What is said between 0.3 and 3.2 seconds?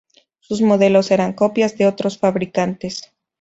Sus modelos eran copias de otros fabricantes.